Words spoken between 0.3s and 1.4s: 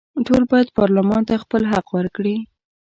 باید پارلمان ته